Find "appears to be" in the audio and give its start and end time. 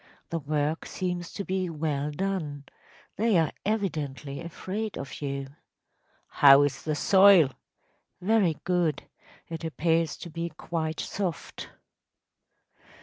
9.63-10.49